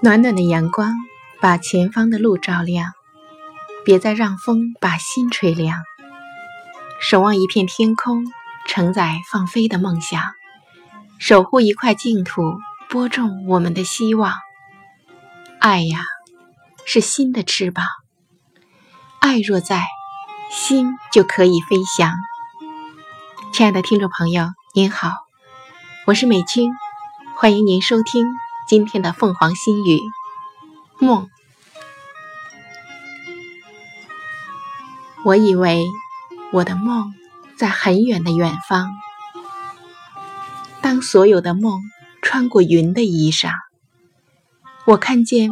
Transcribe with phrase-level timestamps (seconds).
[0.00, 0.94] 暖暖的阳光
[1.40, 2.92] 把前方的路照亮，
[3.86, 5.82] 别再让风把心吹凉。
[7.00, 8.24] 守望一片天空，
[8.66, 10.22] 承载放飞的梦想，
[11.18, 12.58] 守护一块净土，
[12.90, 14.34] 播种我们的希望。
[15.58, 16.04] 爱呀，
[16.84, 17.86] 是心的翅膀，
[19.20, 19.84] 爱若在，
[20.50, 22.12] 心就可以飞翔。
[23.54, 25.12] 亲爱的听众朋友，您好，
[26.06, 26.72] 我是美君，
[27.36, 28.26] 欢迎您收听。
[28.68, 30.00] 今天的凤凰心语
[30.98, 31.30] 梦，
[35.24, 35.84] 我以为
[36.52, 37.14] 我的梦
[37.56, 38.90] 在很远的远方。
[40.80, 41.80] 当所有的梦
[42.22, 43.52] 穿过云的衣裳，
[44.84, 45.50] 我看见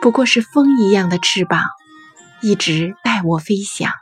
[0.00, 1.62] 不过是风一样的翅膀，
[2.40, 3.92] 一直带我飞翔，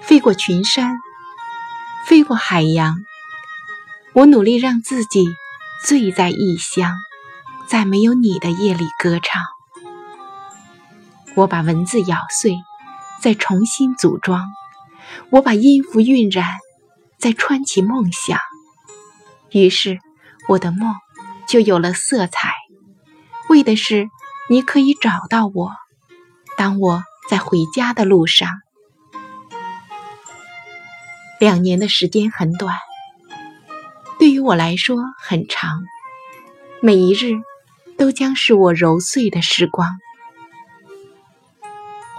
[0.00, 0.96] 飞过群山，
[2.06, 2.96] 飞过海洋。
[4.12, 5.28] 我努力让自己。
[5.82, 6.92] 醉在异乡，
[7.66, 9.40] 在没有你的夜里歌唱。
[11.34, 12.58] 我把文字咬碎，
[13.22, 14.42] 再重新组装；
[15.30, 16.58] 我把音符晕染，
[17.18, 18.38] 再穿起梦想。
[19.52, 20.00] 于是，
[20.48, 20.94] 我的梦
[21.48, 22.52] 就有了色彩，
[23.48, 24.10] 为的是
[24.50, 25.70] 你可以找到我。
[26.58, 28.50] 当我在回家的路上，
[31.40, 32.76] 两年的时间很短。
[34.18, 35.80] 对于我来说很长，
[36.82, 37.40] 每一日
[37.96, 39.88] 都将是我揉碎的时光。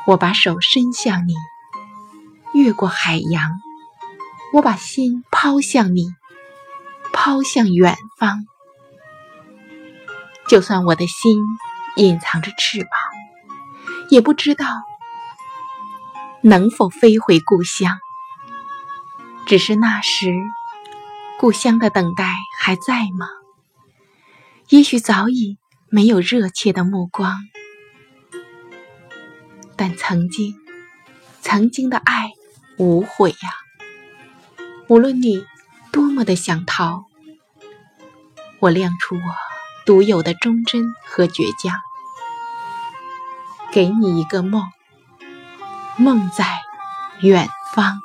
[0.07, 1.35] 我把手伸向你，
[2.55, 3.51] 越过海洋；
[4.53, 6.07] 我把心抛向你，
[7.13, 8.47] 抛向远方。
[10.47, 11.37] 就算我的心
[11.95, 12.89] 隐藏着翅膀，
[14.09, 14.65] 也不知道
[16.41, 17.99] 能否飞回故乡。
[19.51, 20.33] 只是那时。
[21.37, 23.27] 故乡的等待还在吗？
[24.69, 25.57] 也许早已
[25.89, 27.37] 没有热切的目光，
[29.75, 30.55] 但曾经，
[31.41, 32.31] 曾经的爱
[32.77, 33.49] 无悔呀。
[34.87, 35.45] 无论你
[35.91, 37.03] 多么的想逃，
[38.59, 39.21] 我亮出我
[39.85, 41.77] 独有的忠贞和倔强，
[43.73, 44.63] 给你一个梦，
[45.97, 46.61] 梦在
[47.19, 47.99] 远方。